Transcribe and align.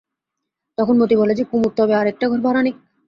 তখন 0.77 0.95
মতি 0.97 1.15
বলে 1.17 1.33
যে 1.35 1.43
কুমুদ 1.43 1.71
তবে 1.77 1.93
আর 1.95 2.05
একটা 2.07 2.25
ঘর 2.27 2.39
ভাড়া 2.45 2.61
নিক। 2.61 2.75